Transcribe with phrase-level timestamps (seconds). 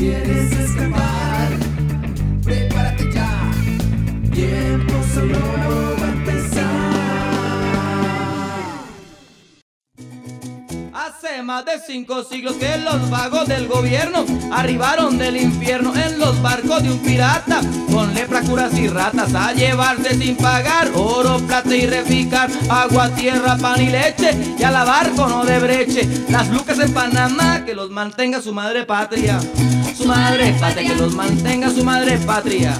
[0.00, 1.48] quieres escapar,
[2.42, 3.52] prepárate ya.
[4.32, 6.70] Tiempo sonoro va a empezar.
[10.94, 16.40] Hace más de cinco siglos que los vagos del gobierno arribaron del infierno en los
[16.40, 17.60] barcos de un pirata
[17.92, 23.58] con lepra, curas y ratas a llevarse sin pagar oro, plata y reficar, agua, tierra,
[23.58, 26.08] pan y leche y a la barco no de breche.
[26.30, 29.38] Las lucas en Panamá que los mantenga su madre patria.
[30.10, 32.74] Madre patria, que los mantenga su madre patria.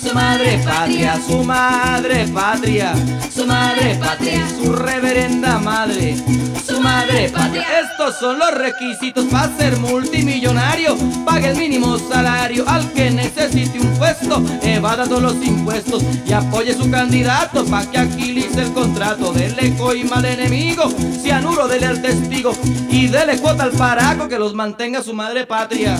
[0.00, 2.94] Su madre patria, su madre patria.
[3.34, 6.16] Su madre patria, su reverenda madre.
[6.64, 7.64] Su madre patria.
[7.80, 10.96] Estos son los requisitos para ser multimillonario.
[11.24, 14.40] Pague el mínimo salario al que necesite un puesto.
[14.62, 19.32] Evada todos los impuestos y apoye su candidato para que agilice el contrato.
[19.32, 20.88] Dele coima al enemigo,
[21.20, 22.52] cianuro dele al testigo
[22.88, 25.98] y dele cuota al paraco que los mantenga su madre patria.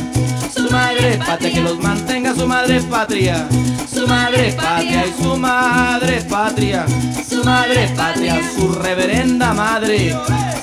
[0.77, 3.49] Madre patria, que los mantenga su madre patria.
[3.93, 6.87] Su madre patria y su madre patria.
[7.29, 10.15] Su madre patria, su reverenda madre.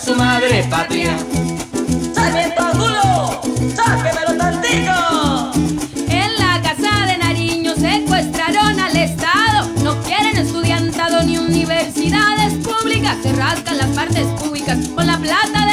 [0.06, 1.18] Su madre patria.
[2.14, 3.42] ¡Sarmiento Angulo!
[3.76, 5.52] ¡Sáquemelo tantito!
[6.10, 9.70] En la casa de Nariño secuestraron al Estado.
[9.84, 13.18] No quieren estudiantado ni universidades públicas.
[13.24, 15.73] Se rascan las partes públicas con la plata de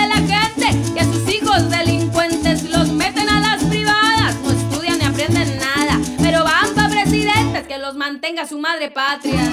[7.91, 9.51] los mantenga su madre patria.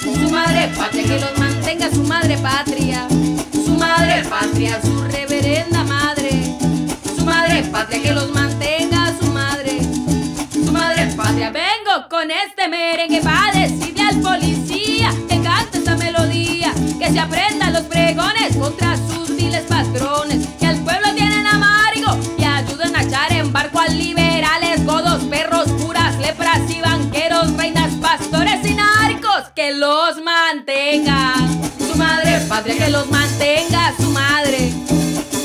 [0.00, 3.06] Su madre patria, que los mantenga su madre patria.
[3.52, 6.30] Su madre patria, su reverenda madre.
[7.14, 9.80] Su madre patria, que los mantenga su madre.
[10.50, 11.50] Su madre patria.
[11.50, 16.72] Vengo con este merengue para decirle al policía que cante esta melodía.
[16.98, 20.43] Que se aprenda los pregones contra sus viles patrones.
[29.54, 31.34] Que los mantenga.
[31.78, 34.72] Su madre patria, que los mantenga su madre.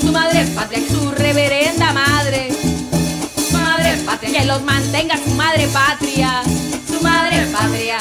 [0.01, 2.49] Su madre patria, su reverenda madre.
[2.51, 6.41] Su madre patria, que los mantenga su madre patria.
[6.87, 7.97] Su madre patria.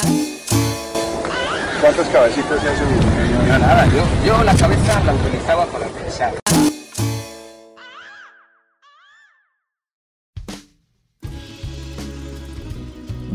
[1.79, 3.47] ¿Cuántos cabecitos se ha subido?
[3.47, 6.33] Yo nada, yo, yo la cabeza la utilizaba para pensar.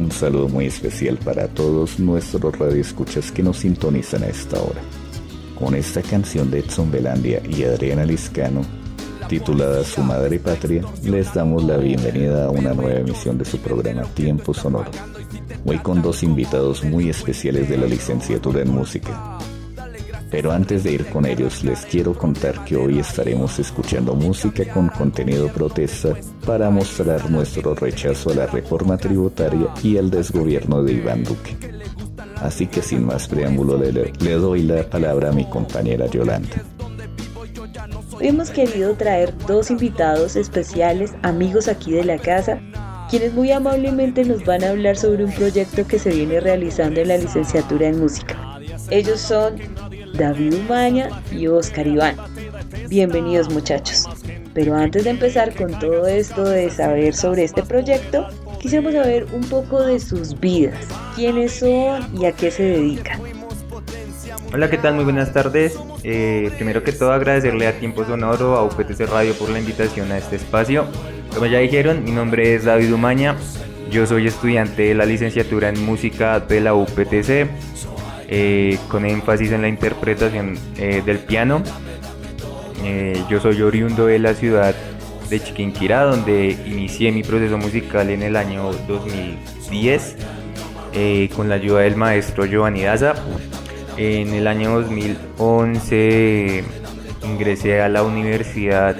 [0.05, 4.83] Un saludo muy especial para todos nuestros radioescuchas que nos sintonizan a esta hora.
[5.59, 8.61] Con esta canción de Edson Belandia y Adriana Liscano,
[9.31, 14.03] titulada Su Madre Patria, les damos la bienvenida a una nueva emisión de su programa
[14.03, 14.91] Tiempo Sonoro.
[15.65, 19.39] Hoy con dos invitados muy especiales de la licenciatura en música.
[20.35, 24.89] Pero antes de ir con ellos, les quiero contar que hoy estaremos escuchando música con
[24.89, 31.23] contenido protesta para mostrar nuestro rechazo a la reforma tributaria y el desgobierno de Iván
[31.23, 31.57] Duque.
[32.43, 36.65] Así que sin más preámbulo le, le doy la palabra a mi compañera Yolanda.
[38.19, 42.61] Hemos querido traer dos invitados especiales, amigos aquí de la casa,
[43.09, 47.07] quienes muy amablemente nos van a hablar sobre un proyecto que se viene realizando en
[47.07, 48.37] la licenciatura en música.
[48.91, 49.55] Ellos son
[50.17, 52.17] David Umaña y Oscar Iván.
[52.89, 54.05] Bienvenidos muchachos.
[54.55, 58.29] Pero antes de empezar con todo esto de saber sobre este proyecto,
[58.61, 60.87] quisiéramos saber un poco de sus vidas,
[61.17, 63.21] quiénes son y a qué se dedican.
[64.53, 64.95] Hola, ¿qué tal?
[64.95, 65.77] Muy buenas tardes.
[66.05, 70.19] Eh, primero que todo agradecerle a Tiempo Sonoro, a UPTC Radio por la invitación a
[70.19, 70.87] este espacio.
[71.35, 73.37] Como ya dijeron, mi nombre es David Umaña.
[73.91, 77.49] Yo soy estudiante de la licenciatura en música de la UPTC,
[78.29, 81.63] eh, con énfasis en la interpretación eh, del piano.
[82.85, 84.75] Eh, yo soy oriundo de la ciudad
[85.31, 90.17] de Chiquinquirá, donde inicié mi proceso musical en el año 2010
[90.93, 93.15] eh, con la ayuda del maestro Giovanni Daza.
[93.97, 96.65] En el año 2011
[97.25, 98.97] ingresé a la Universidad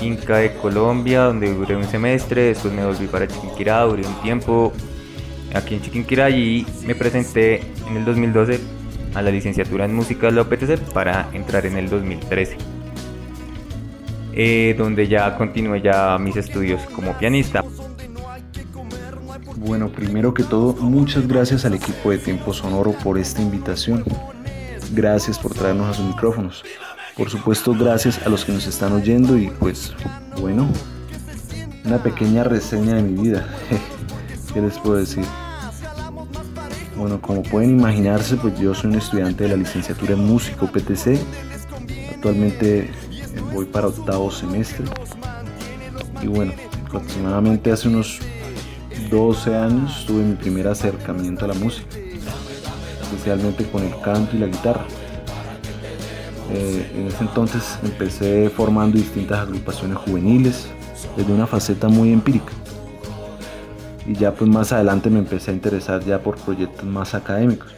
[0.00, 4.72] Inca de Colombia, donde duré un semestre, después me volví para Chiquinquirá, duré un tiempo
[5.54, 8.60] aquí en Chiquinquirá y me presenté en el 2012
[9.14, 12.56] a la licenciatura en música de la OPTC para entrar en el 2013,
[14.34, 17.64] eh, donde ya continué ya mis estudios como pianista.
[19.56, 24.04] Bueno, primero que todo, muchas gracias al equipo de Tiempo Sonoro por esta invitación.
[24.92, 26.64] Gracias por traernos a sus micrófonos.
[27.16, 29.92] Por supuesto, gracias a los que nos están oyendo y pues,
[30.40, 30.68] bueno,
[31.84, 33.48] una pequeña reseña de mi vida.
[34.52, 35.24] ¿Qué les puedo decir?
[36.96, 41.18] Bueno, como pueden imaginarse, pues yo soy un estudiante de la licenciatura en música PTC.
[42.14, 42.90] Actualmente
[43.52, 44.84] voy para octavo semestre.
[46.22, 46.52] Y bueno,
[46.86, 48.18] aproximadamente hace unos
[49.10, 51.96] 12 años tuve mi primer acercamiento a la música,
[53.02, 54.84] especialmente con el canto y la guitarra.
[56.50, 60.66] Eh, en ese entonces empecé formando distintas agrupaciones juveniles
[61.16, 62.52] desde una faceta muy empírica.
[64.08, 67.77] Y ya pues más adelante me empecé a interesar ya por proyectos más académicos.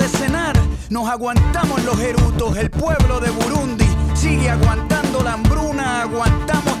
[0.07, 0.55] cenar,
[0.89, 2.57] nos aguantamos los erutos.
[2.57, 6.01] El pueblo de Burundi sigue aguantando la hambruna.
[6.01, 6.80] Aguantamos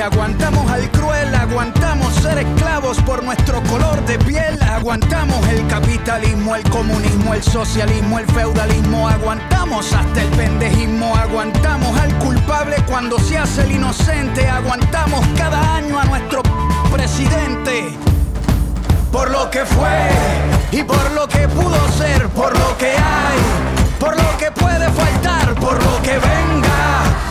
[0.00, 1.34] aguantamos al cruel.
[1.34, 4.60] Aguantamos ser esclavos por nuestro color de piel.
[4.62, 9.08] Aguantamos el capitalismo, el comunismo, el socialismo, el feudalismo.
[9.08, 11.16] Aguantamos hasta el pendejismo.
[11.16, 14.48] Aguantamos al culpable cuando se hace el inocente.
[14.48, 16.42] Aguantamos cada año a nuestro
[16.92, 17.96] presidente.
[19.10, 20.10] Por lo que fue
[20.70, 23.38] y por lo que pudo ser, por lo que hay,
[23.98, 27.27] por lo que puede faltar, por lo que venga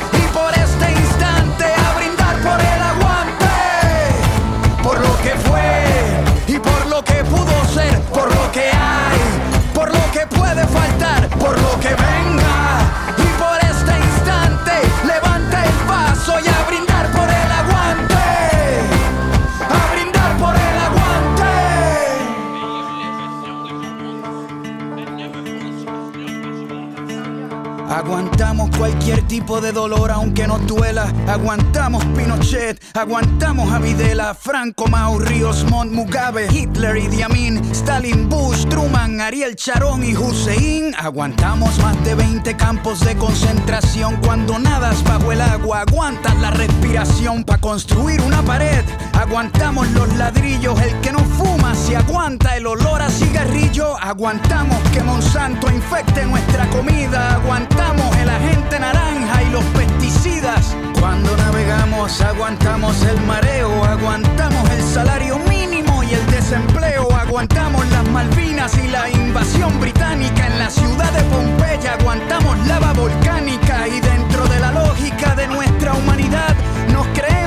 [28.77, 31.11] cualquier tipo de dolor aunque nos duela.
[31.27, 38.65] Aguantamos Pinochet, aguantamos a Videla, Franco, Mao, Ríos, Montt, Mugabe, Hitler, Idi Amin, Stalin, Bush,
[38.67, 40.93] Truman, Ariel Sharon y Hussein.
[40.97, 45.81] Aguantamos más de 20 campos de concentración cuando nadas bajo el agua.
[45.81, 48.83] Aguantas la respiración para construir una pared.
[49.17, 53.97] Aguantamos los ladrillos, el que no fuma si aguanta el olor a cigarrillo.
[53.97, 57.33] Aguantamos que Monsanto infecte nuestra comida.
[57.33, 60.75] Aguantamos el agente naranja y los pesticidas.
[60.99, 67.07] Cuando navegamos aguantamos el mareo, aguantamos el salario mínimo y el desempleo.
[67.11, 71.93] Aguantamos las Malvinas y la invasión británica en la ciudad de Pompeya.
[71.93, 76.55] Aguantamos lava volcánica y dentro de la lógica de nuestra humanidad
[76.93, 77.46] nos creemos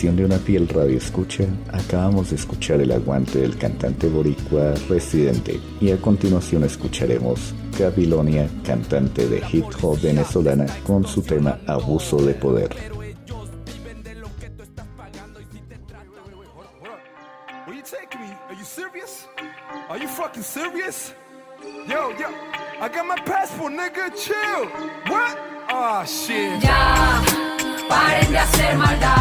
[0.00, 5.90] De una fiel radio escucha, acabamos de escuchar el aguante del cantante boricua residente y
[5.90, 12.70] a continuación escucharemos Gabilonia, cantante de hip hop venezolana, con su tema Abuso de Poder.
[26.62, 27.22] Ya,
[27.86, 29.19] paren de hacer maldad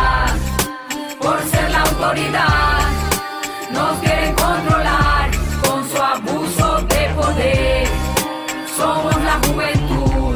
[2.10, 5.30] Nos quieren controlar
[5.62, 7.88] con su abuso de poder.
[8.76, 10.36] Somos la juventud,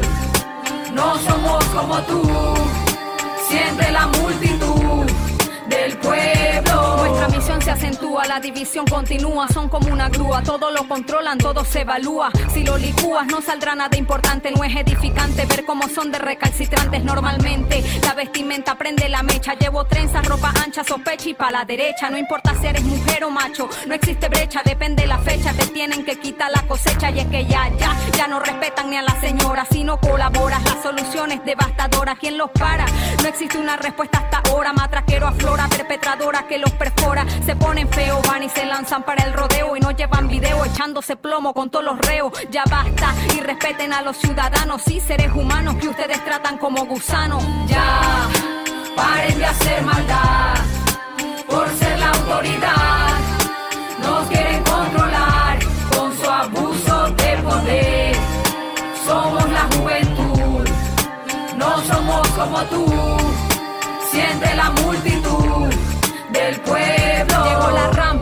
[0.92, 2.22] no somos como tú.
[3.48, 4.53] Siente la multitud
[7.74, 12.30] acentúa, la división continúa, son como una grúa, todo lo controlan, todo se evalúa.
[12.52, 17.02] Si lo licúas no saldrá nada importante, no es edificante ver cómo son de recalcitrantes
[17.04, 17.82] normalmente.
[18.02, 22.10] La vestimenta prende la mecha, llevo trenzas, ropa ancha, sospecha y pa' la derecha.
[22.10, 26.04] No importa si eres mujer o macho, no existe brecha, depende la fecha, te tienen
[26.04, 29.20] que quitar la cosecha y es que ya, ya, ya no respetan ni a la
[29.20, 32.14] señora, si no colaboras, la solución es devastadora.
[32.14, 32.86] ¿Quién los para?
[33.20, 37.26] No existe una respuesta hasta ahora, matraquero aflora, perpetradora que los perfora,
[37.64, 41.54] ponen feo, van y se lanzan para el rodeo y no llevan video echándose plomo
[41.54, 42.32] con todos los reos.
[42.50, 47.42] Ya basta y respeten a los ciudadanos y seres humanos que ustedes tratan como gusanos.
[47.66, 48.28] Ya,
[48.94, 50.54] paren de hacer maldad
[51.48, 53.08] por ser la autoridad.
[54.02, 55.58] Nos quieren controlar
[55.96, 58.16] con su abuso de poder.
[59.06, 60.68] Somos la juventud,
[61.56, 62.86] no somos como tú.
[64.10, 65.68] Siente la multitud
[66.30, 67.13] del pueblo.
[67.64, 68.13] Llegó la para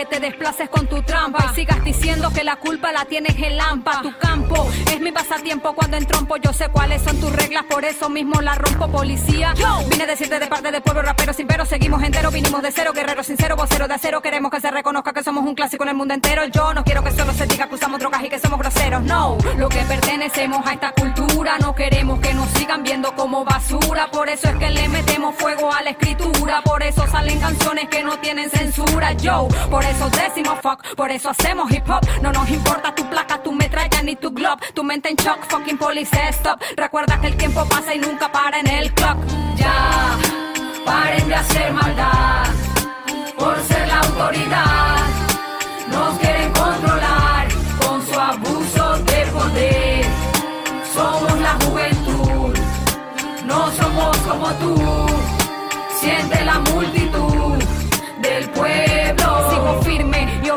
[0.00, 3.58] que te desplaces con tu trampa y sigas diciendo que la culpa la tienes en
[3.58, 4.00] Lampa.
[4.00, 6.38] Tu campo es mi pasatiempo cuando entrompo.
[6.38, 9.52] Yo sé cuáles son tus reglas, por eso mismo la rompo, policía.
[9.90, 12.92] Vine a decirte de parte del pueblo rapero sin pero, seguimos entero, vinimos de cero,
[12.94, 14.22] guerrero sincero, vocero de acero.
[14.22, 16.46] Queremos que se reconozca que somos un clásico en el mundo entero.
[16.46, 19.02] Yo no quiero que solo se diga que usamos drogas y que somos groseros.
[19.02, 24.10] No, lo que pertenecemos a esta cultura, no queremos que nos sigan viendo como basura.
[24.10, 28.02] Por eso es que le metemos fuego a la escritura, por eso salen canciones que
[28.02, 29.12] no tienen censura.
[29.12, 32.06] Yo, por eso decimos fuck, por eso hacemos hip hop.
[32.22, 34.58] No nos importa tu placa, tu metralla ni tu glob.
[34.74, 36.60] Tu mente en shock, fucking police stop.
[36.76, 39.18] Recuerda que el tiempo pasa y nunca para en el clock.
[39.56, 40.16] Ya,
[40.84, 42.46] paren de hacer maldad
[43.38, 44.96] por ser la autoridad.
[45.88, 47.48] Nos quieren controlar
[47.80, 50.06] con su abuso de poder.
[50.94, 52.58] Somos la juventud,
[53.44, 55.06] no somos como tú.
[56.00, 57.58] Siente la multitud
[58.22, 58.89] del pueblo.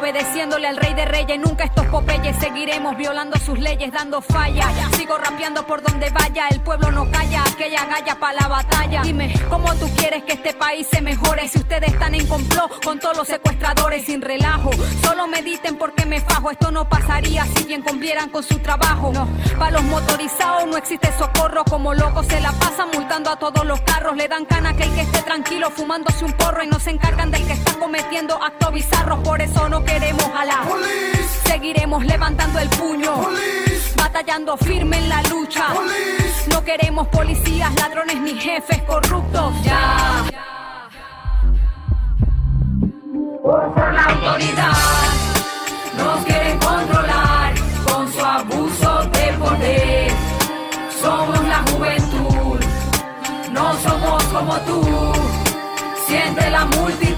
[0.03, 1.39] Obedeciéndole al rey de reyes.
[1.39, 4.67] Nunca estos popeyes seguiremos violando sus leyes, dando falla.
[4.98, 6.50] Sigo rapeando por donde vaya.
[6.50, 9.01] El pueblo no calla, aquella galla para la batalla.
[9.01, 11.48] Dime, ¿cómo tú quieres que este país se mejore?
[11.48, 14.72] Si ustedes están en complot con todos los secuestradores sin relajo.
[15.01, 16.51] Solo mediten porque me fajo.
[16.51, 19.10] Esto no pasaría si bien cumplieran con su trabajo.
[19.13, 19.25] No,
[19.57, 21.63] para los motorizados no existe socorro.
[21.63, 24.17] Como locos se la pasan multando a todos los carros.
[24.17, 27.31] Le dan cana a aquel que esté tranquilo fumándose un porro y no se encargan
[27.31, 29.19] del que está cometiendo actos bizarros.
[29.19, 30.65] Por eso no queremos a la
[31.45, 33.13] Seguiremos levantando el puño,
[33.95, 35.67] batallando firme en la lucha.
[36.50, 39.53] No queremos policías, ladrones ni jefes corruptos.
[39.63, 40.25] Ya.
[43.43, 44.73] Por la autoridad,
[45.97, 47.53] nos quieren controlar
[47.85, 50.12] con su abuso de poder.
[51.01, 52.59] Somos la juventud,
[53.51, 54.81] no somos como tú.
[56.07, 57.12] Siente la multitud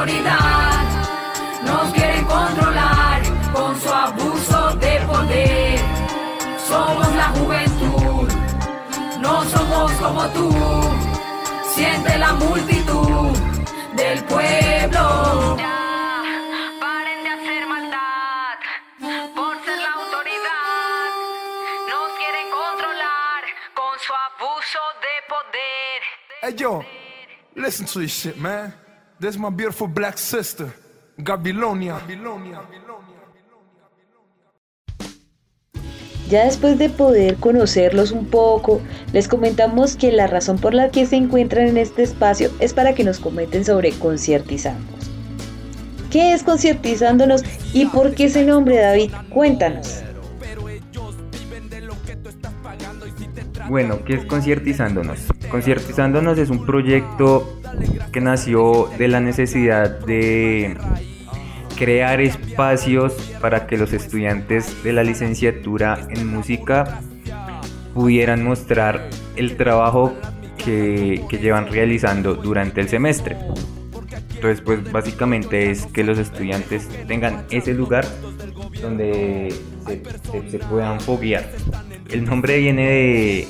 [0.00, 1.62] autoridad.
[1.62, 5.78] Nos quieren controlar con su abuso de poder.
[6.68, 8.28] Somos la juventud,
[9.20, 10.50] no somos como tú.
[11.74, 13.36] Siente la multitud
[13.94, 15.56] del pueblo.
[16.80, 18.58] Paren de hacer maldad
[19.36, 21.10] por ser la autoridad.
[21.90, 23.42] Nos quieren controlar
[23.74, 26.00] con su abuso de poder.
[26.42, 26.82] Hey yo,
[27.54, 28.89] listen to this shit, man.
[29.20, 30.72] This is my beautiful black sister,
[31.18, 32.00] Gabilonia.
[36.30, 38.80] Ya después de poder conocerlos un poco,
[39.12, 42.94] les comentamos que la razón por la que se encuentran en este espacio es para
[42.94, 45.10] que nos comenten sobre Conciertizándonos.
[46.10, 47.42] ¿Qué es Conciertizándonos
[47.74, 49.12] y por qué ese nombre, David?
[49.28, 50.02] Cuéntanos.
[53.70, 55.20] Bueno, ¿qué es Conciertizándonos?
[55.48, 57.60] Conciertizándonos es un proyecto
[58.10, 60.76] que nació de la necesidad de
[61.78, 67.00] crear espacios para que los estudiantes de la licenciatura en música
[67.94, 70.14] pudieran mostrar el trabajo
[70.64, 73.36] que, que llevan realizando durante el semestre.
[74.34, 78.04] Entonces, pues básicamente es que los estudiantes tengan ese lugar
[78.82, 79.54] donde
[79.86, 81.48] se, se- puedan foguear.
[82.10, 83.48] El nombre viene de,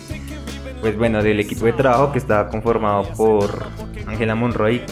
[0.80, 3.66] pues bueno, del equipo de trabajo que estaba conformado por
[4.06, 4.82] Ángela Monroy,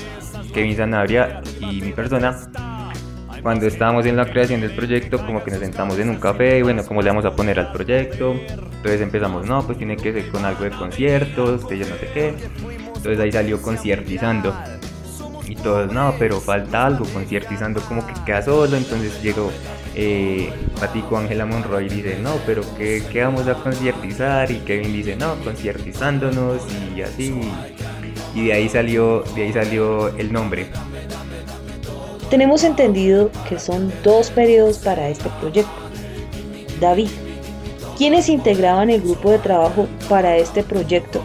[0.55, 2.37] Kevin Sanabria y mi persona.
[3.43, 6.63] Cuando estábamos en la creación del proyecto, como que nos sentamos en un café y
[6.63, 8.33] bueno, ¿cómo le vamos a poner al proyecto?
[8.33, 12.09] Entonces empezamos, no, pues tiene que ser con algo de conciertos, que yo no sé
[12.13, 12.35] qué.
[12.87, 14.55] Entonces ahí salió conciertizando.
[15.47, 18.77] Y todos, no, pero falta algo, conciertizando como que queda solo.
[18.77, 19.51] Entonces llegó
[20.01, 20.53] eh,
[21.17, 24.49] Ángela Monroy dice, no, pero ¿qué, qué vamos a conciertizar?
[24.49, 26.63] Y Kevin dice, no, conciertizándonos
[26.95, 27.41] y así.
[28.33, 30.67] Y de ahí salió, de ahí salió el nombre.
[32.31, 35.73] Tenemos entendido que son dos periodos para este proyecto.
[36.81, 37.09] David,
[37.97, 41.21] ¿quiénes integraban el grupo de trabajo para este proyecto?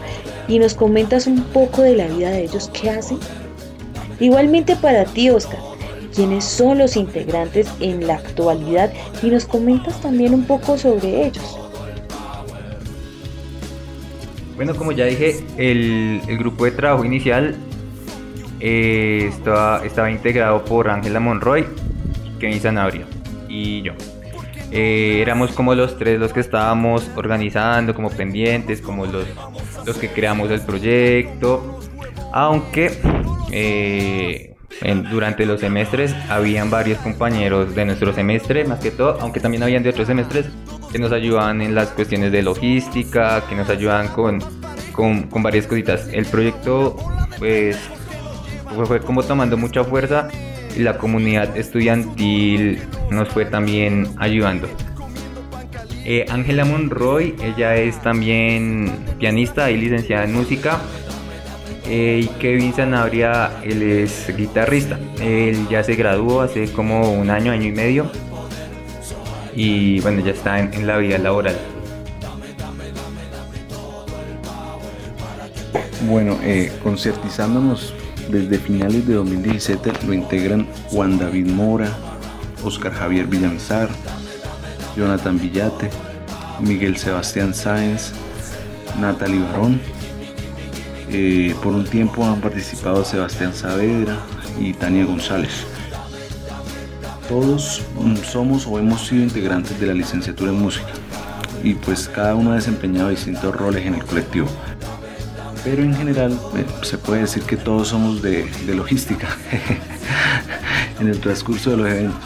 [0.48, 3.18] Y nos comentas un poco de la vida de ellos, ¿qué hacen?
[4.18, 5.60] Igualmente para ti, Oscar,
[6.14, 8.92] ¿quiénes son los integrantes en la actualidad?
[9.22, 11.58] Y nos comentas también un poco sobre ellos.
[14.56, 17.56] Bueno, como ya dije, el, grupo de trabajo inicial
[18.60, 21.66] eh, estaba, estaba integrado por Ángela Monroy,
[22.38, 23.06] Kevin Sanabria
[23.48, 23.92] y yo.
[24.70, 29.24] Eh, éramos como los tres los que estábamos organizando, como pendientes, como los,
[29.84, 31.80] los que creamos el proyecto.
[32.32, 32.90] Aunque
[33.52, 39.40] eh, en- durante los semestres habían varios compañeros de nuestro semestre, más que todo, aunque
[39.40, 40.46] también habían de otros semestres,
[40.92, 44.38] que nos ayudaban en las cuestiones de logística, que nos ayudaban con,
[44.92, 46.08] con, con varias cositas.
[46.12, 46.96] El proyecto,
[47.38, 47.76] pues,
[48.74, 50.28] fue, fue como tomando mucha fuerza
[50.76, 54.68] y la comunidad estudiantil nos fue también ayudando.
[56.06, 60.78] Eh, Ángela Monroy, ella es también pianista y licenciada en música.
[61.86, 64.98] Eh, Kevin Sanabria, él es guitarrista.
[65.20, 68.10] Él ya se graduó hace como un año, año y medio.
[69.54, 71.56] Y bueno, ya está en, en la vida laboral.
[76.08, 77.94] Bueno, eh, conciertizándonos
[78.28, 81.88] desde finales de 2017 lo integran Juan David Mora,
[82.62, 83.88] Oscar Javier Villamizar,
[84.96, 85.88] Jonathan Villate,
[86.60, 88.12] Miguel Sebastián Sáenz,
[89.00, 89.80] Natalie Barón.
[91.10, 94.18] Eh, por un tiempo han participado Sebastián Saavedra
[94.58, 95.64] y Tania González.
[97.28, 100.88] Todos mm, somos o hemos sido integrantes de la licenciatura en música
[101.62, 104.46] y pues cada uno ha desempeñado distintos roles en el colectivo.
[105.64, 109.28] Pero en general eh, se puede decir que todos somos de, logística
[111.00, 112.20] en el transcurso de los eventos.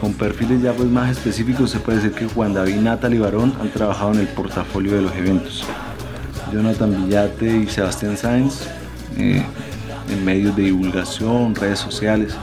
[0.00, 3.54] Con perfiles ya pues más específicos se puede decir que Juan David, Natalie y Barón
[3.60, 5.64] han trabajado en el portafolio de los eventos.
[6.52, 8.66] Jonathan Villate y Sebastián Sáenz
[9.16, 9.42] eh,
[10.10, 12.34] en medios de divulgación, redes sociales.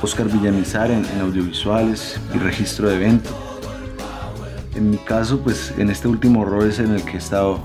[0.00, 3.32] Oscar Villamizar en, audiovisuales y registro de eventos.
[4.74, 7.60] En mi caso, pues en este último rol es en el que he estado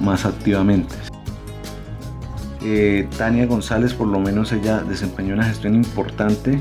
[0.00, 0.94] más activamente.
[2.62, 6.58] Eh, Tania González, por lo menos ella desempeñó una gestión importante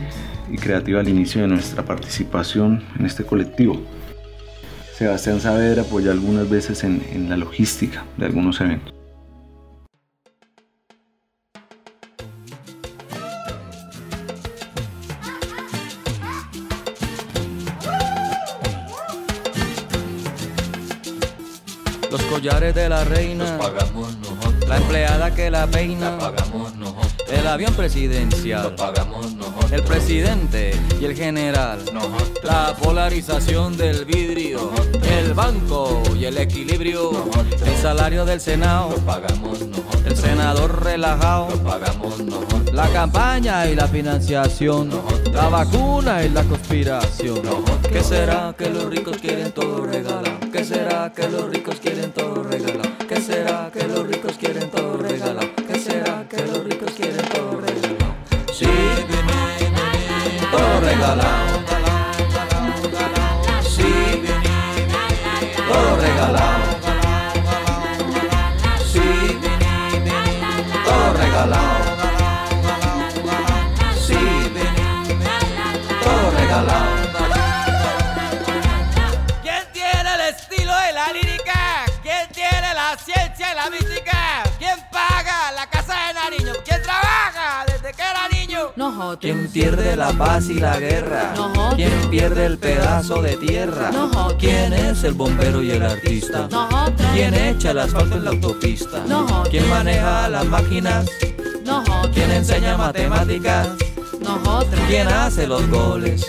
[0.50, 3.82] y creativa al inicio de nuestra participación en este colectivo.
[5.02, 8.94] Sebastián Saavedra apoyó algunas veces en, en la logística de algunos eventos.
[22.12, 24.70] Los collares de la reina pagamos nosotros.
[24.70, 27.16] La empleada que la peina pagamos nosotros.
[27.28, 29.21] El avión presidencial pagamos.
[29.72, 31.80] El presidente y el general.
[32.44, 34.72] La polarización del vidrio.
[35.02, 37.12] El banco y el equilibrio.
[37.66, 38.90] El salario del senado.
[39.06, 39.60] Pagamos.
[40.06, 41.48] El senador relajado.
[41.64, 42.20] Pagamos.
[42.74, 44.90] La campaña y la financiación.
[45.32, 47.42] La vacuna y la conspiración.
[47.92, 50.40] ¿Qué será que los ricos quieren todo regalar?
[50.52, 52.98] ¿Qué será que los ricos quieren todo regalar?
[53.08, 55.11] ¿Qué será que los ricos quieren todo regalar?
[61.02, 61.41] Todo regalado.
[89.12, 89.20] otro.
[89.20, 91.34] Quien pierde la paz y la guerra.
[91.36, 91.76] Nosotros.
[91.76, 93.92] Quien pierde el pedazo de tierra.
[93.92, 94.36] Nosotros.
[94.40, 96.48] Quien es el bombero y el artista.
[96.50, 97.08] Nosotros.
[97.14, 99.04] Quien echa el asfalto en la autopista.
[99.08, 99.50] Nosotros.
[99.50, 101.06] Quien maneja las máquinas.
[101.66, 102.12] Nosotros.
[102.14, 103.70] Quien enseña matemáticas.
[104.22, 104.82] Nosotros.
[104.88, 106.26] Quien hace los goles.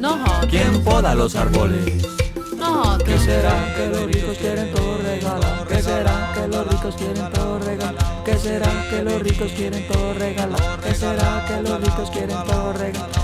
[0.00, 0.46] Nosotros.
[0.50, 2.06] Quien poda los árboles.
[2.56, 3.02] Nosotros.
[3.04, 5.53] ¿Qué será que los ricos quieren todo regalar?
[5.84, 8.24] Qué será que los ricos quieren todo regalar?
[8.24, 10.80] ¿Qué será que los ricos quieren todo regalar?
[10.80, 13.23] ¿Qué será que los ricos quieren todo regalar?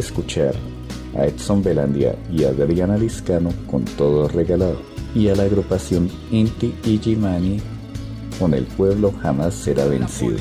[0.00, 0.54] Escuchar
[1.16, 4.80] a Edson Belandia y a Adriana Liscano con Todo Regalado
[5.14, 7.60] y a la agrupación Inti Ijimani
[8.38, 10.38] con El Pueblo Jamás Será Vencido.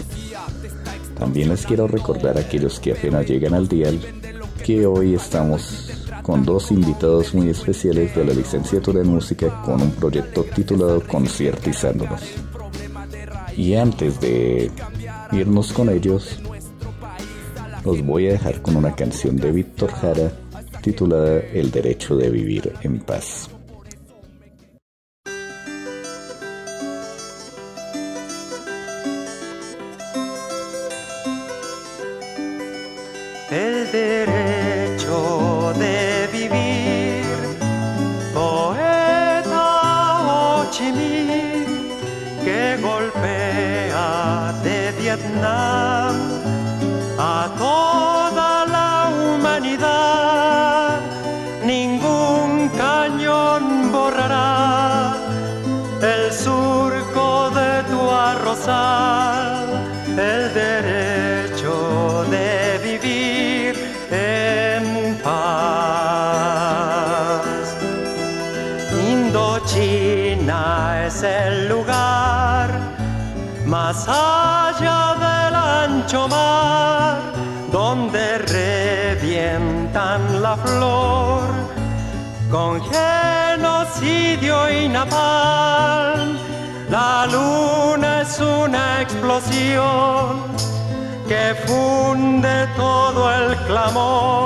[1.18, 4.00] También les quiero recordar a aquellos que apenas llegan al dial
[4.64, 5.92] que hoy estamos
[6.22, 12.22] con dos invitados muy especiales de la licenciatura en música con un proyecto titulado Conciertizándonos.
[13.56, 14.72] Y antes de
[15.32, 16.40] irnos con ellos,
[17.86, 20.32] los voy a dejar con una canción de Víctor Jara
[20.82, 23.50] titulada El derecho de vivir en paz.
[93.88, 94.45] El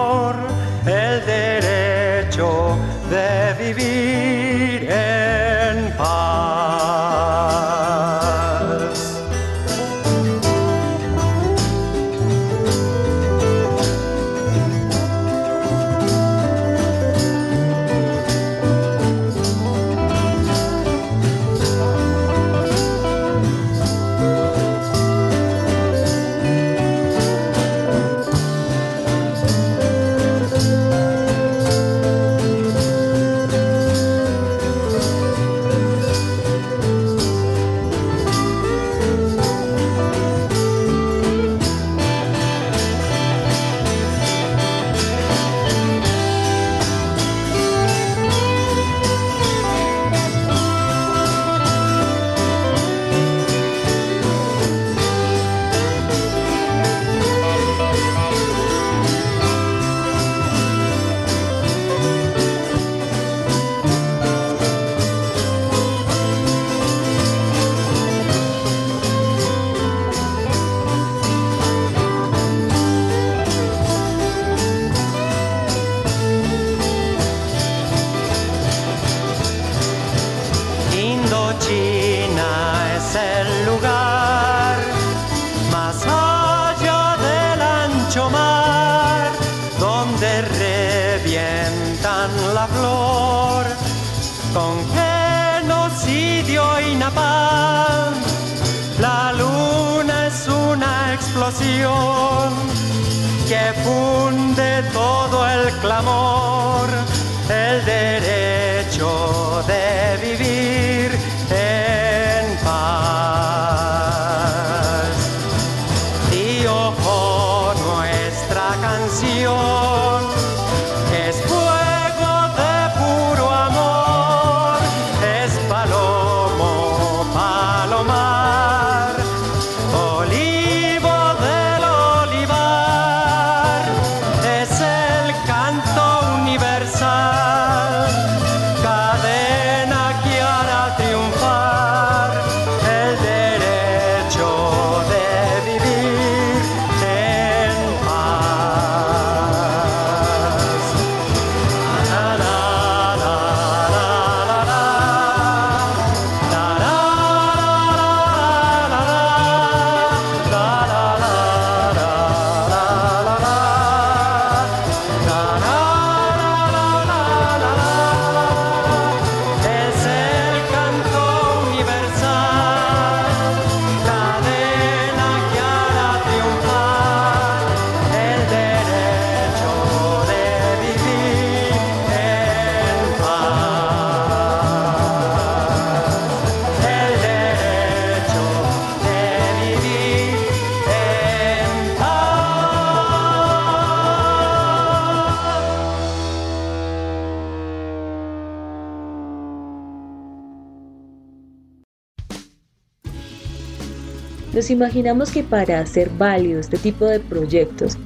[204.69, 207.97] Imaginamos que para hacer válido este tipo de proyectos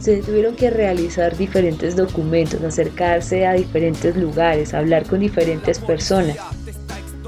[0.00, 6.36] se tuvieron que realizar diferentes documentos, acercarse a diferentes lugares, hablar con diferentes personas.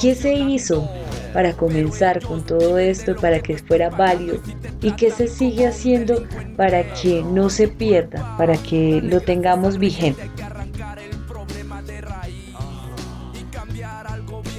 [0.00, 0.88] ¿Qué se hizo
[1.33, 4.40] para comenzar con todo esto, para que fuera válido?
[4.83, 6.24] ¿Y qué se sigue haciendo
[6.57, 10.29] para que no se pierda, para que lo tengamos vigente?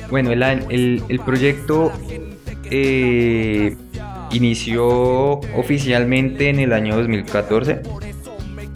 [0.09, 1.91] Bueno, el, el, el proyecto
[2.71, 3.75] eh,
[4.31, 7.81] inició oficialmente en el año 2014,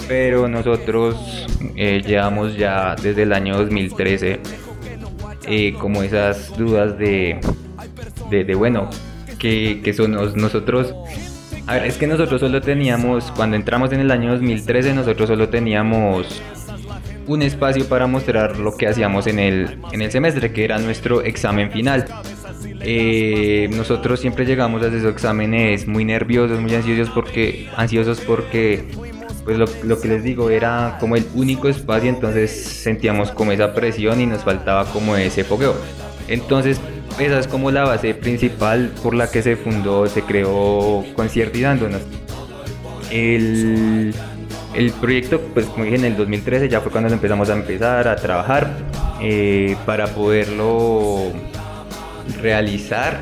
[0.07, 4.39] pero nosotros eh, llevamos ya desde el año 2013
[5.47, 7.39] eh, como esas dudas de,
[8.29, 8.89] de, de bueno,
[9.39, 10.93] que, que son nosotros
[11.67, 15.47] a ver, es que nosotros solo teníamos, cuando entramos en el año 2013, nosotros solo
[15.47, 16.41] teníamos
[17.27, 21.21] un espacio para mostrar lo que hacíamos en el, en el semestre, que era nuestro
[21.21, 22.05] examen final.
[22.81, 28.85] Eh, nosotros siempre llegamos a esos exámenes muy nerviosos, muy ansiosos porque, ansiosos porque
[29.43, 33.73] pues lo, lo, que les digo era como el único espacio, entonces sentíamos como esa
[33.73, 35.75] presión y nos faltaba como ese fogueo.
[36.27, 36.79] Entonces
[37.19, 42.01] esa es como la base principal por la que se fundó, se creó Conciertizándonos.
[43.11, 44.13] El,
[44.73, 48.15] el proyecto, pues como dije, en el 2013 ya fue cuando empezamos a empezar a
[48.15, 48.69] trabajar
[49.21, 51.31] eh, para poderlo
[52.41, 53.19] realizar.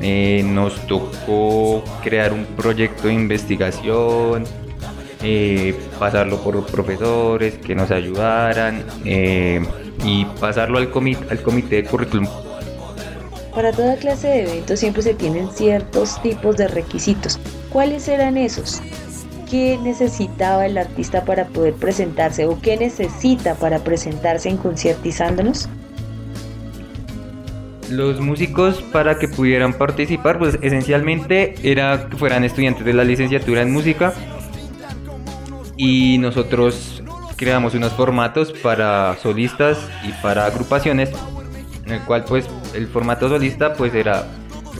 [0.00, 4.44] Eh, nos tocó crear un proyecto de investigación,
[5.22, 12.28] eh, pasarlo por profesores que nos ayudaran y pasarlo al, comité, al comité de currículum.
[13.54, 17.40] Para toda clase de eventos siempre se tienen ciertos tipos de requisitos.
[17.70, 18.82] ¿Cuáles eran esos?
[19.50, 25.68] ¿Qué necesitaba el artista para poder presentarse o qué necesita para presentarse en Conciertizándonos?
[27.90, 33.62] Los músicos para que pudieran participar, pues esencialmente era que fueran estudiantes de la licenciatura
[33.62, 34.12] en música
[35.76, 37.04] y nosotros
[37.36, 41.10] creamos unos formatos para solistas y para agrupaciones
[41.84, 44.26] en el cual pues el formato solista pues era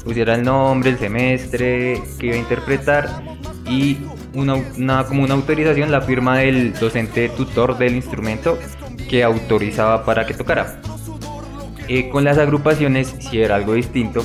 [0.05, 3.23] pusiera el nombre, el semestre que iba a interpretar
[3.69, 3.99] y
[4.37, 8.59] una, como una autorización la firma del docente tutor del instrumento
[9.09, 10.81] que autorizaba para que tocara.
[11.89, 14.25] Eh, con las agrupaciones sí era algo distinto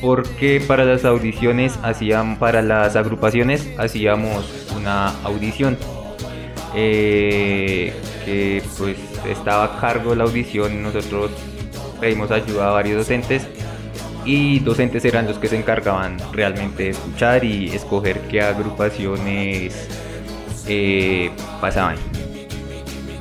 [0.00, 5.76] porque para las audiciones hacían para las agrupaciones hacíamos una audición
[6.74, 7.92] eh,
[8.24, 8.96] que pues
[9.28, 11.32] estaba a cargo de la audición nosotros
[12.00, 13.46] pedimos ayuda a varios docentes
[14.24, 19.88] y docentes eran los que se encargaban realmente de escuchar y escoger qué agrupaciones
[20.66, 21.30] eh,
[21.60, 21.96] pasaban.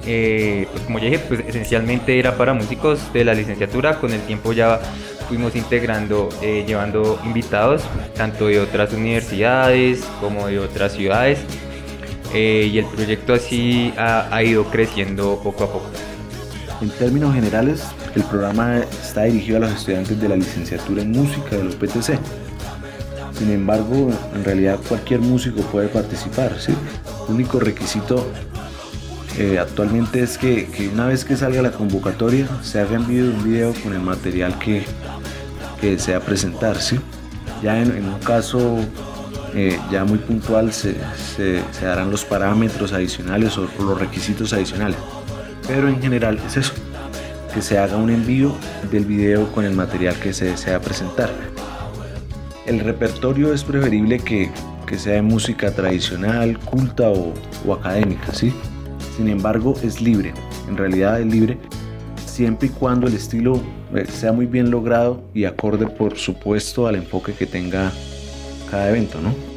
[0.06, 4.22] Eh, pues como ya dije, pues esencialmente era para músicos de la licenciatura, con el
[4.22, 4.80] tiempo ya
[5.28, 7.84] fuimos integrando, eh, llevando invitados,
[8.16, 11.40] tanto de otras universidades como de otras ciudades,
[12.34, 15.90] eh, y el proyecto así ha, ha ido creciendo poco a poco.
[16.82, 17.84] En términos generales,
[18.16, 22.20] el programa está dirigido a los estudiantes de la licenciatura en música de los PTC.
[23.38, 26.60] Sin embargo, en realidad cualquier músico puede participar.
[26.60, 26.74] ¿sí?
[27.28, 28.28] El único requisito
[29.38, 33.74] eh, actualmente es que, una vez que salga la convocatoria se haga envío un video
[33.84, 34.84] con el material que,
[35.80, 36.78] que desea presentar.
[37.62, 38.80] Ya en, un caso
[39.54, 40.96] eh, ya muy puntual se,
[41.82, 44.98] darán los parámetros adicionales o los requisitos adicionales.
[45.68, 46.74] Pero en general es eso
[47.54, 48.56] que se haga un envío
[48.92, 51.30] del video con el material que se desea presentar.
[52.66, 54.52] El repertorio es preferible que,
[54.86, 57.34] que sea de música tradicional, culta o,
[57.66, 58.54] o, académica, ¿sí?
[59.18, 60.34] Sin embargo, es libre,
[60.68, 61.58] en realidad es libre,
[62.26, 63.60] siempre y cuando el estilo
[63.96, 67.92] eh, sea muy bien logrado y acorde, por supuesto, al enfoque que tenga
[68.70, 69.49] cada evento, ¿no?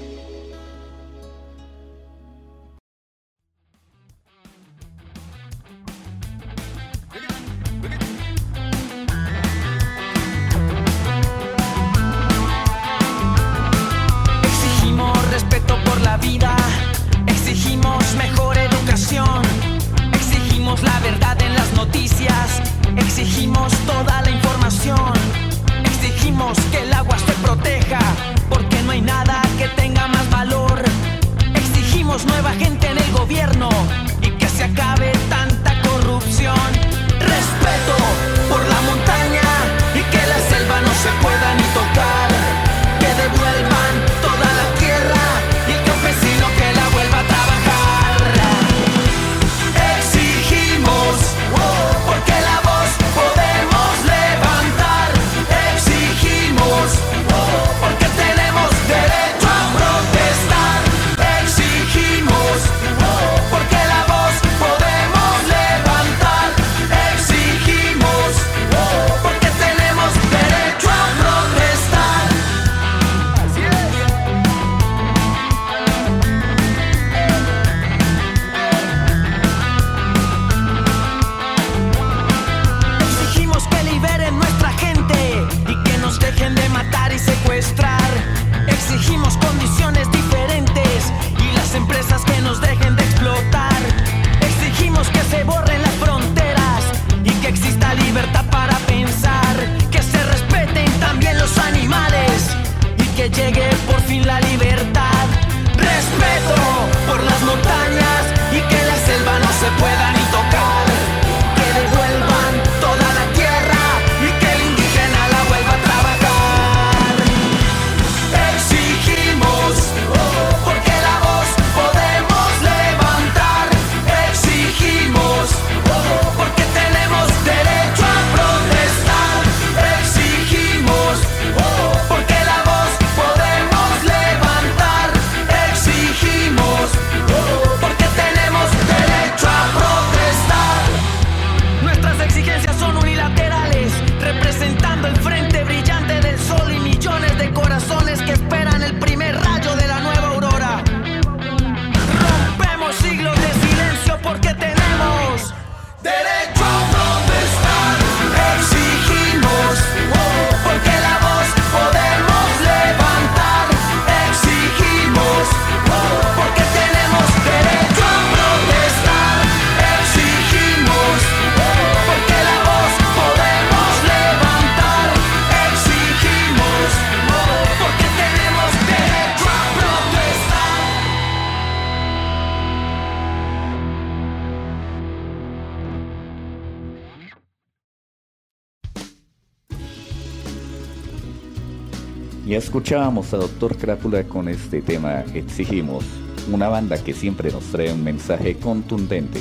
[192.53, 196.05] Ya escuchábamos a Doctor Crápula con este tema Exigimos,
[196.53, 199.41] una banda que siempre nos trae un mensaje contundente.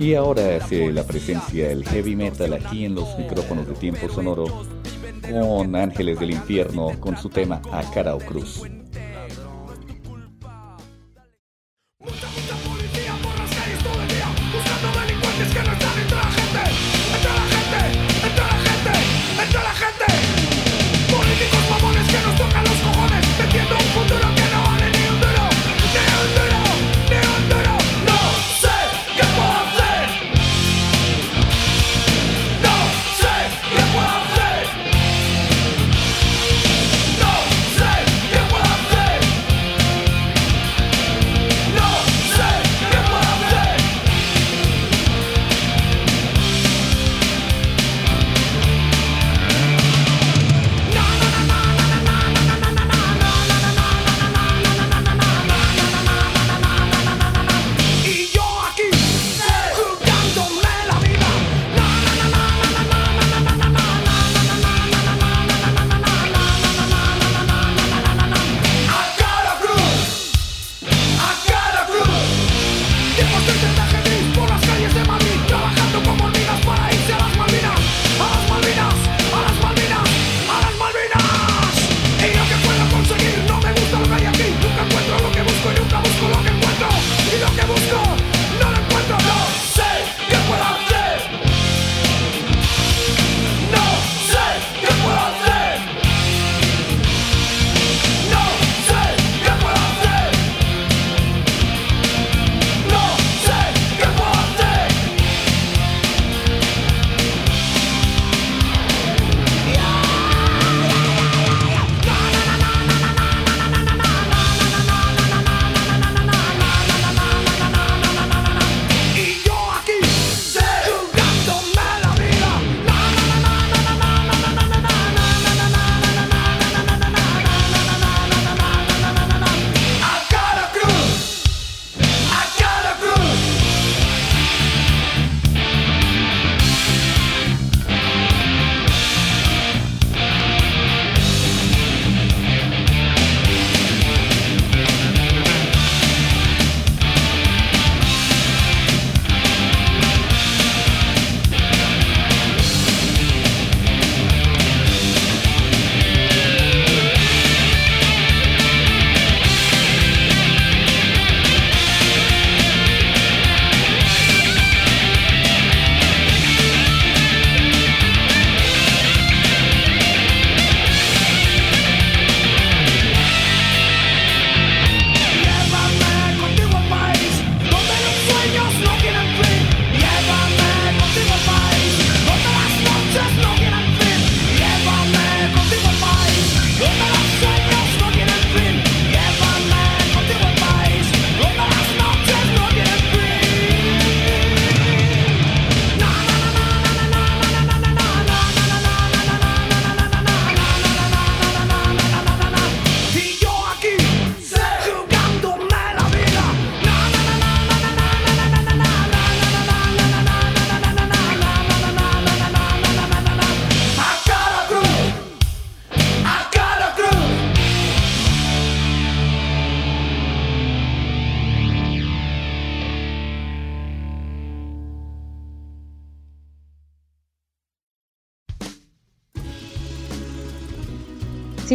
[0.00, 4.46] Y ahora hace la presencia del heavy metal aquí en los micrófonos de tiempo sonoro
[5.30, 8.62] con Ángeles del Infierno con su tema A Cara o Cruz.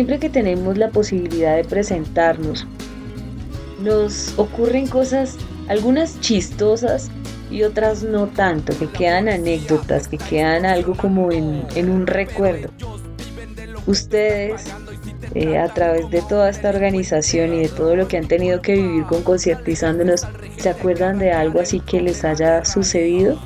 [0.03, 2.67] Siempre que tenemos la posibilidad de presentarnos,
[3.79, 5.37] nos ocurren cosas,
[5.69, 7.09] algunas chistosas
[7.49, 12.67] y otras no tanto, que quedan anécdotas, que quedan algo como en, un recuerdo.
[13.87, 14.65] Ustedes,
[15.35, 18.73] eh, a través de toda esta organización y de todo lo que han tenido que
[18.73, 23.39] vivir con ¿se acuerdan de algo así que les haya sucedido?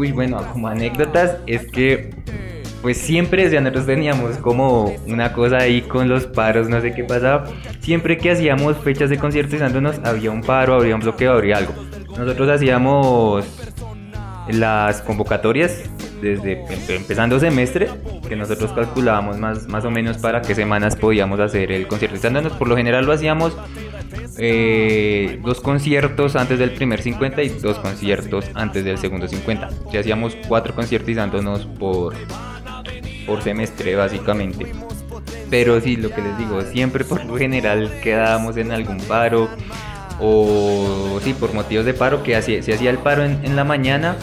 [0.00, 2.08] Uy, bueno, como anécdotas es que
[2.80, 7.04] pues siempre, ya nosotros teníamos como una cosa ahí con los paros, no sé qué
[7.04, 7.44] pasaba.
[7.80, 11.74] Siempre que hacíamos fechas de conciertizándonos había un paro, habría un bloqueo, habría algo.
[12.16, 13.44] Nosotros hacíamos
[14.48, 15.82] las convocatorias
[16.22, 17.90] desde empezando semestre,
[18.26, 22.54] que nosotros calculábamos más, más o menos para qué semanas podíamos hacer el conciertizándonos.
[22.54, 23.54] Por lo general lo hacíamos
[24.42, 29.68] eh, dos conciertos antes del primer 50 y dos conciertos antes del segundo 50.
[29.84, 32.14] O hacíamos cuatro conciertizándonos por,
[33.26, 34.72] por semestre básicamente.
[35.50, 39.48] Pero sí, lo que les digo, siempre por lo general quedábamos en algún paro
[40.20, 43.64] o sí, por motivos de paro, que hacía, se hacía el paro en, en, la
[43.64, 44.16] mañana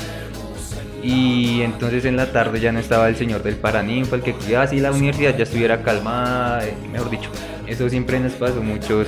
[1.03, 4.65] y entonces en la tarde ya no estaba el señor del paraninfo, el que cuidaba
[4.65, 7.29] así la universidad ya estuviera calmada, eh, mejor dicho,
[7.67, 9.07] eso siempre nos pasó muchos,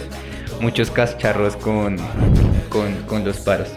[0.59, 1.97] muchos cacharros con,
[2.69, 3.69] con, con los paros.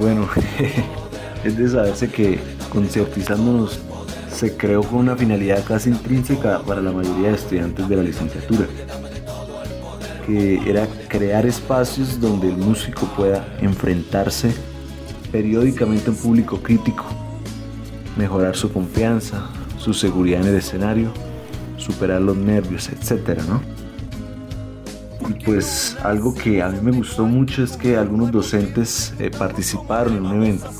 [0.00, 0.28] Bueno,
[1.44, 2.38] es de saberse que
[2.70, 3.80] conciertizándonos
[4.30, 8.66] se creó con una finalidad casi intrínseca para la mayoría de estudiantes de la licenciatura,
[10.24, 14.54] que era crear espacios donde el músico pueda enfrentarse
[15.32, 17.04] periódicamente a un público crítico,
[18.16, 19.48] mejorar su confianza,
[19.78, 21.12] su seguridad en el escenario,
[21.78, 23.40] superar los nervios, etc.
[23.48, 23.62] ¿no?
[25.28, 30.16] Y pues algo que a mí me gustó mucho es que algunos docentes eh, participaron
[30.16, 30.70] en un evento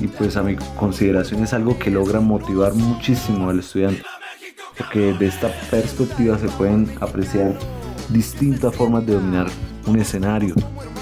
[0.00, 4.02] y pues a mi consideración es algo que logra motivar muchísimo al estudiante
[4.76, 7.58] porque de esta perspectiva se pueden apreciar
[8.08, 9.48] distintas formas de dominar
[9.86, 10.54] un escenario,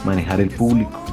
[0.04, 1.05] manejar el público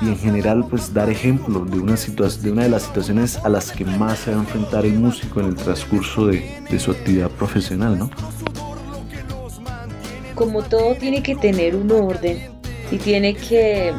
[0.00, 3.72] y en general pues dar ejemplo de una, de, una de las situaciones a las
[3.72, 7.30] que más se va a enfrentar el músico en el transcurso de, de su actividad
[7.30, 8.10] profesional, ¿no?
[10.34, 12.38] Como todo tiene que tener un orden
[12.92, 13.92] y tiene que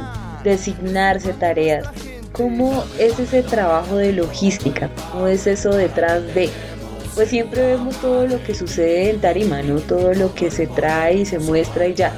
[0.43, 1.85] designarse tareas,
[2.31, 4.89] ¿cómo es ese trabajo de logística?
[5.11, 6.49] ¿Cómo es eso detrás de?
[7.13, 9.79] Pues siempre vemos todo lo que sucede en tarima, ¿no?
[9.79, 12.13] Todo lo que se trae y se muestra y ya,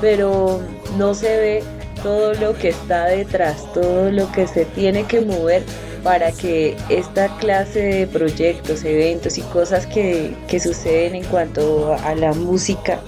[0.00, 0.62] pero
[0.96, 1.75] no se ve
[2.06, 5.64] todo lo que está detrás, todo lo que se tiene que mover
[6.04, 12.14] para que esta clase de proyectos, eventos y cosas que, que suceden en cuanto a
[12.14, 13.00] la música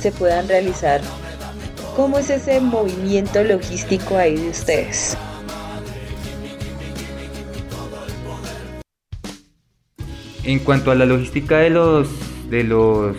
[0.00, 1.00] se puedan realizar.
[1.96, 5.18] ¿Cómo es ese movimiento logístico ahí de ustedes?
[10.44, 12.08] En cuanto a la logística de los
[12.50, 13.16] de los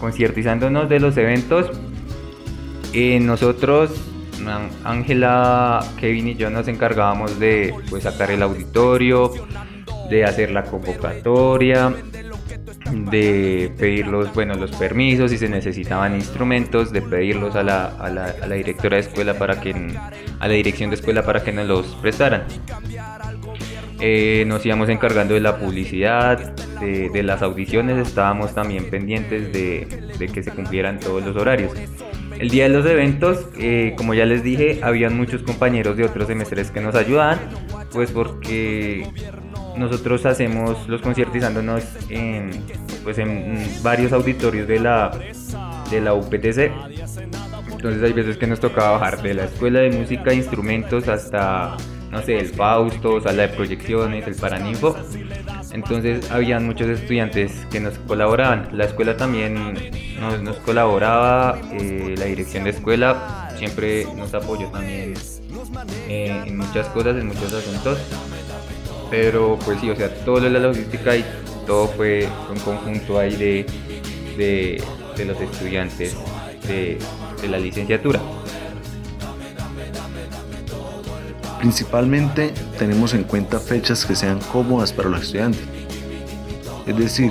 [0.00, 1.66] conciertizándonos de los eventos,
[2.94, 4.11] eh, nosotros
[4.84, 9.32] Ángela, Kevin y yo nos encargábamos de pues, sacar el auditorio,
[10.10, 11.94] de hacer la convocatoria,
[13.10, 18.10] de pedir los, bueno, los permisos, si se necesitaban instrumentos, de pedirlos a la, a
[18.10, 19.74] la, a la directora de escuela para que,
[20.40, 22.44] a la dirección de escuela para que nos los prestaran.
[24.04, 30.42] Eh, nos íbamos encargando de la publicidad, de, las audiciones, estábamos también pendientes de, que
[30.42, 31.70] se cumplieran todos los horarios.
[32.42, 36.26] El día de los eventos, eh, como ya les dije, habían muchos compañeros de otros
[36.26, 37.38] semestres que nos ayudaban,
[37.92, 39.06] pues porque
[39.76, 42.50] nosotros hacemos los conciertizándonos en,
[43.04, 45.16] pues en varios auditorios de la,
[45.88, 46.72] de la UPTC.
[47.70, 51.76] Entonces hay veces que nos tocaba bajar de la escuela de música e instrumentos hasta
[52.10, 54.94] no sé, el Fausto, sala de proyecciones, el Paraninfo.
[55.72, 58.68] Entonces habían muchos estudiantes que nos colaboraban.
[58.72, 59.74] La escuela también
[60.42, 65.14] nos, colaboraba, eh, la dirección de escuela siempre nos apoyó también
[66.08, 67.98] eh, en muchas cosas, en muchos asuntos.
[69.10, 71.24] Pero pues sí, o sea, todo lo de la logística y
[71.66, 73.66] todo fue un conjunto ahí de,
[75.16, 76.16] de, los estudiantes
[76.66, 76.98] de
[77.48, 78.20] la licenciatura.
[81.62, 85.62] Principalmente tenemos en cuenta fechas que sean cómodas para los estudiantes.
[86.88, 87.30] Es decir,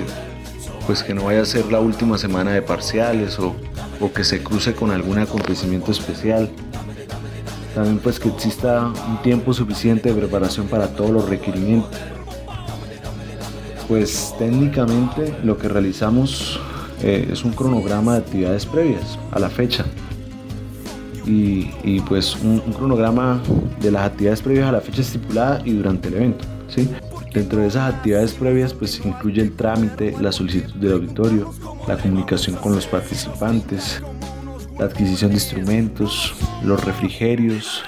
[0.86, 3.54] pues que no vaya a ser la última semana de parciales o,
[4.00, 6.50] o que se cruce con algún acontecimiento especial.
[7.74, 12.00] También pues que exista un tiempo suficiente de preparación para todos los requerimientos.
[13.86, 16.58] Pues técnicamente lo que realizamos
[17.02, 19.84] eh, es un cronograma de actividades previas a la fecha
[21.26, 23.40] y, pues un, cronograma
[23.80, 26.44] de las actividades previas a la fecha estipulada y durante el evento.
[26.68, 26.88] ¿sí?
[27.32, 31.52] Dentro de esas actividades previas pues incluye el trámite, la solicitud del auditorio,
[31.88, 34.02] la comunicación con los participantes,
[34.78, 37.82] la adquisición de instrumentos, los refrigerios,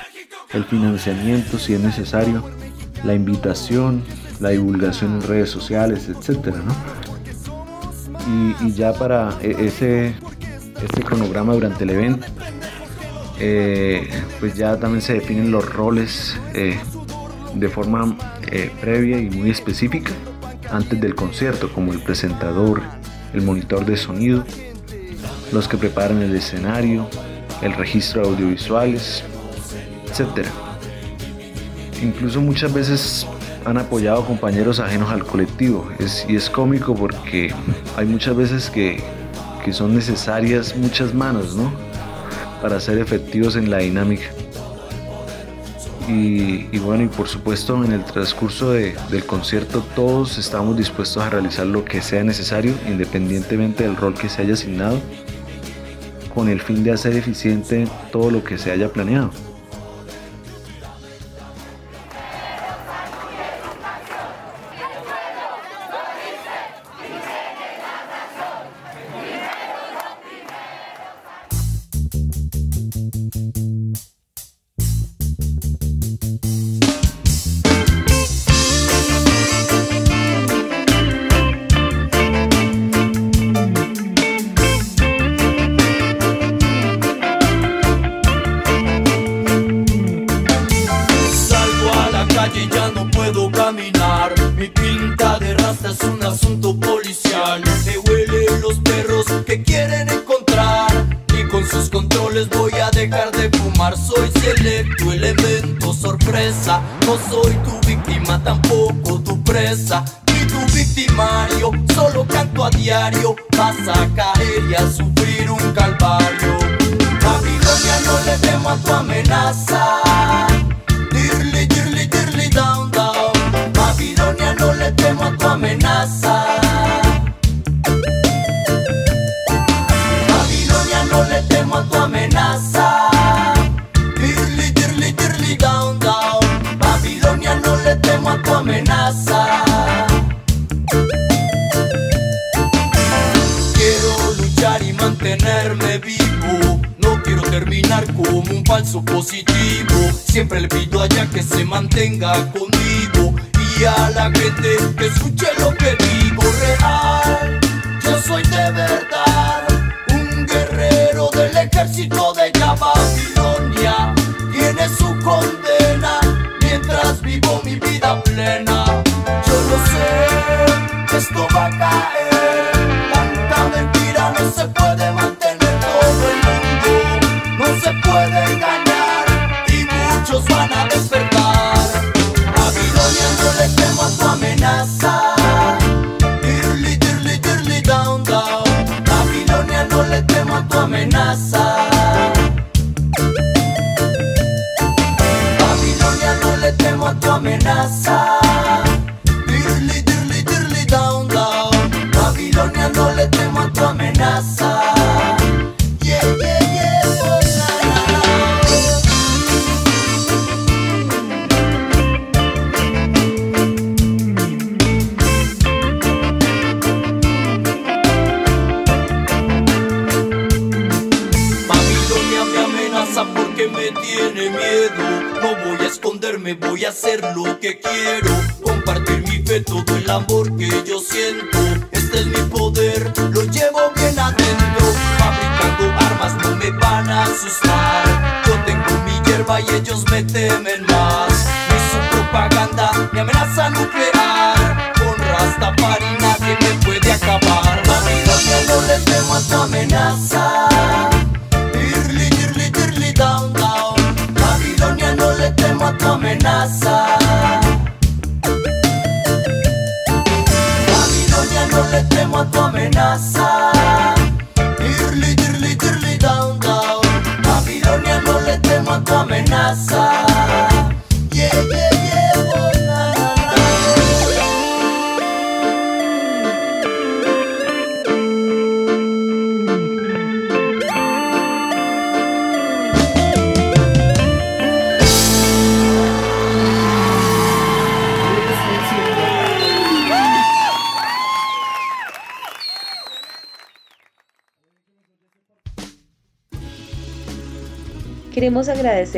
[0.53, 2.43] el financiamiento si es necesario,
[3.05, 4.03] la invitación,
[4.41, 6.75] la divulgación en redes sociales, etcétera, ¿no?
[8.27, 10.15] y, y, ya para e, ese,
[10.83, 12.27] este cronograma durante el evento,
[13.39, 14.09] eh,
[14.39, 16.79] pues ya también se definen los roles eh,
[17.55, 18.17] de forma
[18.51, 20.13] eh, previa y muy específica
[20.71, 22.81] antes del concierto, como el presentador,
[23.33, 24.45] el monitor de sonido,
[25.53, 27.09] los que preparan el escenario,
[27.63, 29.23] el registro de audiovisuales,
[30.07, 30.47] etc.
[32.03, 33.27] Incluso muchas veces
[33.65, 35.89] han apoyado compañeros ajenos al colectivo
[36.29, 37.53] y es cómico porque
[37.97, 39.03] hay muchas veces que,
[39.65, 41.73] que son necesarias muchas manos ¿no?
[42.61, 44.27] Para ser efectivos en la dinámica.
[46.07, 51.31] Y, bueno, y por supuesto en el transcurso de, del concierto todos estamos dispuestos a
[51.31, 55.01] realizar lo que sea necesario, independientemente del rol que se haya asignado,
[56.35, 59.31] con el fin de hacer eficiente todo lo que se haya planeado.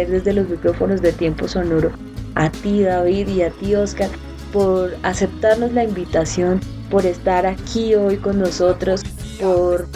[0.04, 1.90] Desde los micrófonos de Tiempo Sonoro
[2.34, 4.10] a ti David y a ti Oscar
[4.52, 9.02] por aceptarnos la invitación, por estar aquí hoy con nosotros,
[9.40, 9.88] por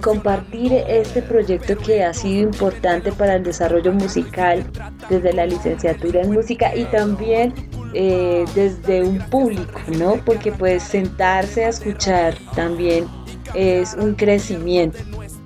[0.00, 4.64] compartir este proyecto que ha sido importante para el desarrollo musical
[5.08, 7.52] desde la licenciatura en música y también
[7.94, 10.16] eh, desde un público, ¿no?
[10.24, 13.06] Porque pues sentarse a escuchar también
[13.54, 14.98] es un crecimiento.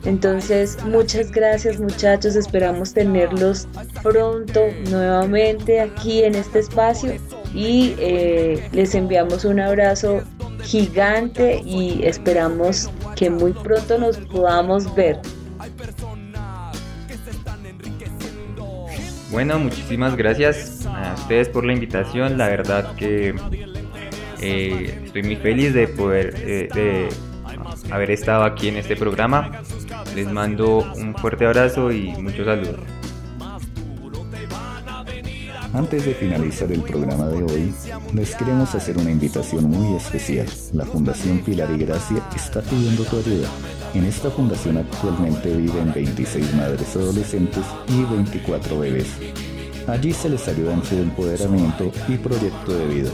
[0.05, 3.69] Entonces, muchas gracias muchachos, esperamos tenerlos
[4.03, 7.13] pronto nuevamente aquí en este espacio
[7.55, 10.23] y eh, les enviamos un abrazo
[10.63, 15.21] gigante y esperamos que muy pronto nos podamos ver.
[19.31, 22.37] Bueno, muchísimas gracias a ustedes por la invitación.
[22.37, 23.35] La verdad que
[24.41, 27.09] eh, estoy muy feliz de poder eh, de
[27.93, 29.63] haber estado aquí en este programa.
[30.15, 32.81] Les mando un fuerte abrazo y muchos saludos.
[35.73, 37.73] Antes de finalizar el programa de hoy,
[38.13, 40.47] les queremos hacer una invitación muy especial.
[40.73, 43.49] La Fundación Pilar y Gracia está pidiendo tu ayuda.
[43.95, 49.09] En esta fundación actualmente viven 26 madres adolescentes y 24 bebés.
[49.87, 53.11] Allí se les ayuda en su empoderamiento y proyecto de vida,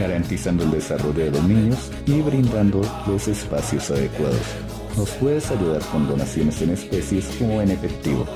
[0.00, 4.77] garantizando el desarrollo de los niños y brindando los espacios adecuados.
[4.98, 8.26] Nos puedes ayudar con donaciones en especies o en efectivo.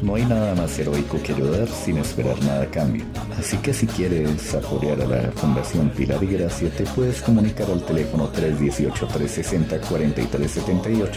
[0.00, 3.04] No hay nada más heroico que ayudar sin esperar nada a cambio.
[3.36, 7.84] Así que si quieres apoyar a la Fundación Pilar y Gracia, te puedes comunicar al
[7.84, 11.08] teléfono 318-360-4378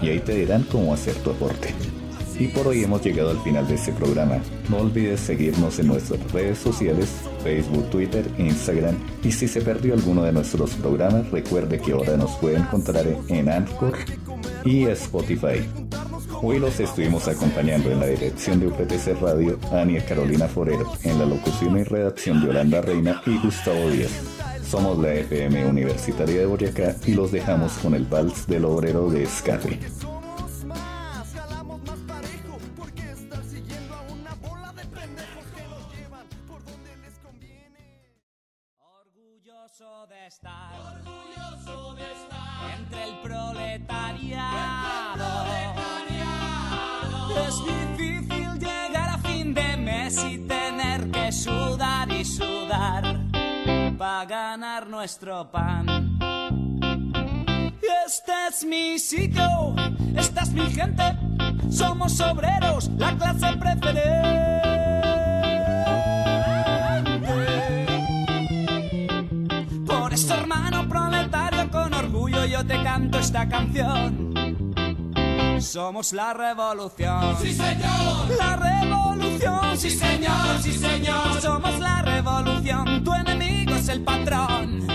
[0.00, 1.74] y ahí te dirán cómo hacer tu aporte.
[2.38, 4.38] Y por hoy hemos llegado al final de este programa.
[4.68, 7.08] No olvides seguirnos en nuestras redes sociales,
[7.42, 8.96] Facebook, Twitter, Instagram.
[9.24, 13.48] Y si se perdió alguno de nuestros programas, recuerde que ahora nos puede encontrar en
[13.48, 13.94] Anchor
[14.64, 15.66] y Spotify.
[16.42, 21.24] Hoy los estuvimos acompañando en la dirección de UPTC Radio, Ania Carolina Forero, en la
[21.24, 24.10] locución y redacción de Yolanda Reina y Gustavo Díaz.
[24.68, 29.22] Somos la FM Universitaria de Boyacá y los dejamos con el vals del obrero de
[29.22, 29.78] Escape.
[54.24, 56.18] Ganar nuestro pan.
[58.06, 59.74] Este es mi sitio,
[60.16, 61.02] esta es mi gente,
[61.70, 64.60] somos obreros, la clase preferente.
[69.86, 74.34] Por eso, hermano proletario, con orgullo yo te canto esta canción.
[75.60, 77.36] Somos la revolución.
[77.40, 78.28] Sí, señor.
[78.38, 79.76] La revolución.
[79.76, 81.40] Sí, señor, sí, señor.
[81.40, 83.02] Somos la revolución.
[83.02, 84.86] Tu enemigo es el patrón.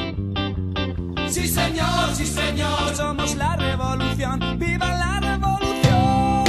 [1.30, 2.96] Sí, señor, sí, señor.
[2.96, 4.60] Somos la revolución.
[4.60, 6.44] ¡Viva la revolución!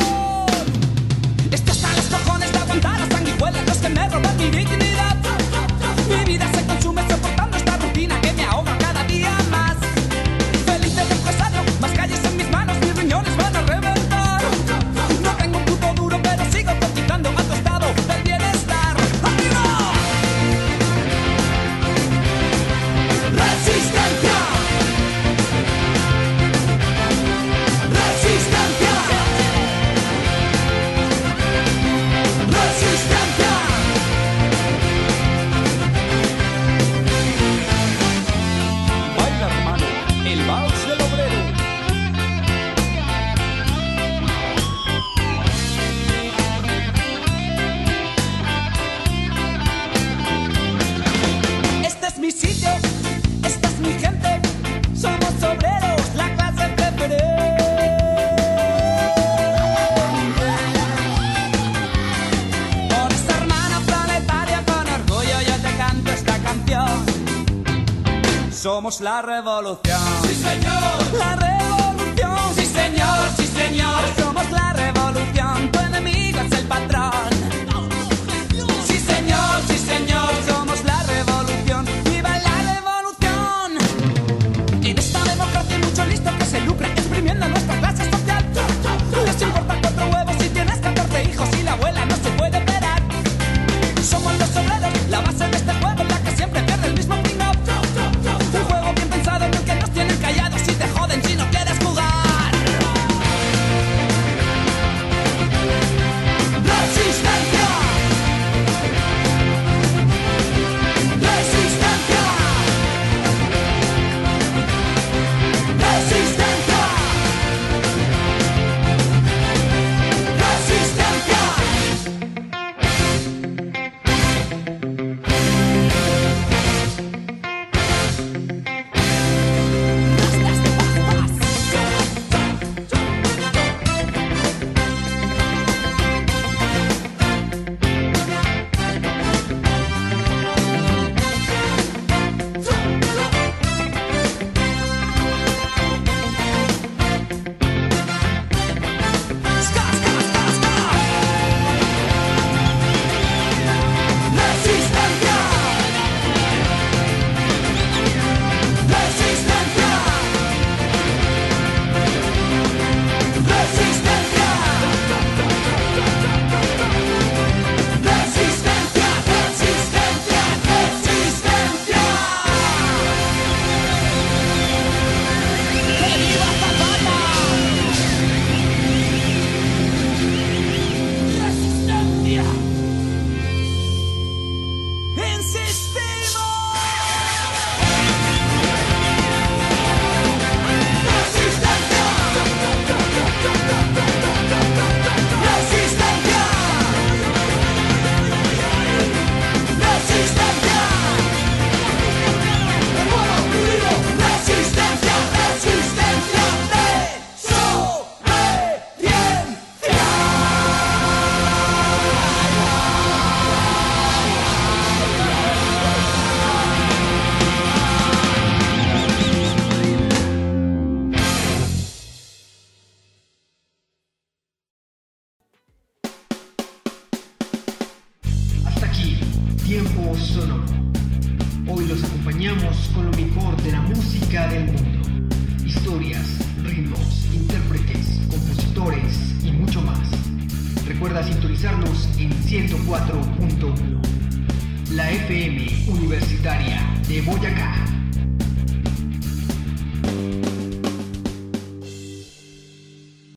[1.51, 4.92] Esto está los cojones de aguantar las sanguijuelas, los que me roban mi dignidad.